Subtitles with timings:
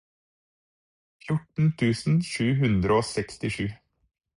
[1.25, 3.69] fjorten tusen sju hundre og sekstisju